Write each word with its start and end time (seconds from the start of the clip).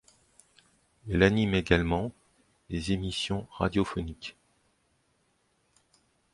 Elle 1.07 1.21
anime 1.21 1.53
également 1.53 2.11
des 2.71 2.91
émissions 2.91 3.45
radiophoniques. 3.51 4.35